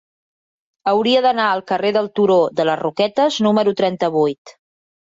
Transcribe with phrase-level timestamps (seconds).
[0.91, 4.61] Hauria d'anar al carrer del Turó de les Roquetes número trenta-vuit.